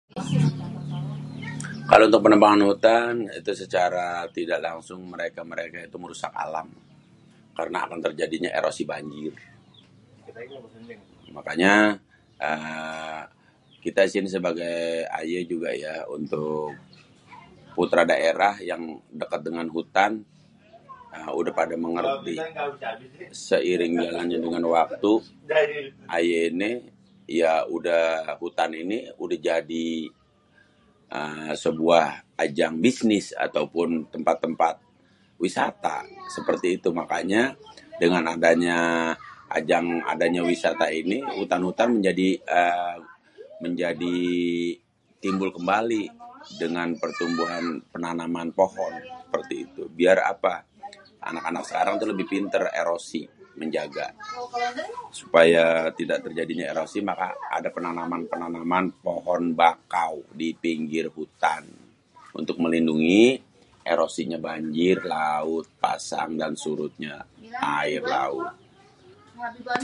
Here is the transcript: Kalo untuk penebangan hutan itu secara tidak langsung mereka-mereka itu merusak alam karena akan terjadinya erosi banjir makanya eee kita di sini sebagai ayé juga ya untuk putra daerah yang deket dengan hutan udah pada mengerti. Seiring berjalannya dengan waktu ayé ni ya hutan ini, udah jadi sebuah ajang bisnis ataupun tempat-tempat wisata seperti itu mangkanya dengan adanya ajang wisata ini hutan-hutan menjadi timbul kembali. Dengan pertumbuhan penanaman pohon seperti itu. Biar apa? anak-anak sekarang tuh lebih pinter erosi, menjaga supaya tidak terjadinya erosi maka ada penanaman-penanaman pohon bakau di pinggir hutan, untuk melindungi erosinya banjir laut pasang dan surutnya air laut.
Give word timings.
Kalo 1.89 2.03
untuk 2.09 2.21
penebangan 2.25 2.61
hutan 2.69 3.13
itu 3.39 3.51
secara 3.61 4.07
tidak 4.37 4.59
langsung 4.67 4.99
mereka-mereka 5.13 5.77
itu 5.87 5.97
merusak 6.03 6.31
alam 6.45 6.67
karena 7.57 7.77
akan 7.85 7.99
terjadinya 8.05 8.49
erosi 8.59 8.83
banjir 8.91 9.33
makanya 11.37 11.73
eee 12.47 13.19
kita 13.85 14.01
di 14.07 14.11
sini 14.15 14.27
sebagai 14.35 14.77
ayé 15.19 15.39
juga 15.53 15.69
ya 15.83 15.95
untuk 16.17 16.69
putra 17.77 18.03
daerah 18.11 18.53
yang 18.69 18.81
deket 19.19 19.41
dengan 19.47 19.65
hutan 19.75 20.11
udah 21.41 21.49
pada 21.59 21.73
mengerti. 21.85 22.33
Seiring 23.47 23.91
berjalannya 23.97 24.37
dengan 24.45 24.63
waktu 24.75 25.11
ayé 26.17 26.43
ni 26.61 26.71
ya 27.41 27.53
hutan 28.43 28.71
ini, 28.83 28.99
udah 29.23 29.37
jadi 29.49 29.87
sebuah 31.63 32.07
ajang 32.43 32.73
bisnis 32.85 33.25
ataupun 33.47 33.89
tempat-tempat 34.13 34.75
wisata 35.43 35.95
seperti 36.35 36.67
itu 36.77 36.89
mangkanya 36.97 37.43
dengan 38.01 38.23
adanya 38.35 38.77
ajang 39.57 39.87
wisata 40.51 40.85
ini 40.99 41.17
hutan-hutan 41.37 41.89
menjadi 43.61 44.09
timbul 45.23 45.51
kembali. 45.57 46.03
Dengan 46.61 46.89
pertumbuhan 47.01 47.63
penanaman 47.93 48.49
pohon 48.57 48.89
seperti 49.23 49.55
itu. 49.65 49.83
Biar 49.97 50.19
apa? 50.33 50.55
anak-anak 51.21 51.63
sekarang 51.69 51.93
tuh 52.01 52.09
lebih 52.17 52.25
pinter 52.33 52.63
erosi, 52.73 53.21
menjaga 53.61 54.09
supaya 55.13 55.93
tidak 55.93 56.25
terjadinya 56.25 56.65
erosi 56.73 56.97
maka 57.05 57.29
ada 57.53 57.69
penanaman-penanaman 57.69 58.85
pohon 59.05 59.53
bakau 59.53 60.25
di 60.33 60.49
pinggir 60.57 61.13
hutan, 61.13 61.69
untuk 62.41 62.57
melindungi 62.57 63.37
erosinya 63.85 64.41
banjir 64.41 65.05
laut 65.05 65.69
pasang 65.77 66.33
dan 66.41 66.57
surutnya 66.57 67.21
air 67.77 68.01
laut. 68.01 69.77